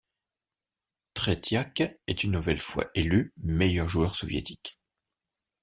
Tretiak 1.13 1.83
est 2.07 2.23
une 2.23 2.31
nouvelle 2.31 2.57
fois 2.59 2.89
élu 2.95 3.35
meilleur 3.37 3.87
joueur 3.87 4.15
soviétique. 4.15 4.81